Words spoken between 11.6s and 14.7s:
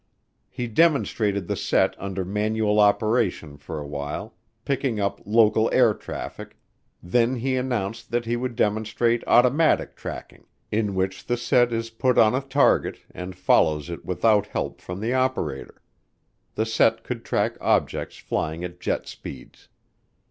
is put on a target and follows it without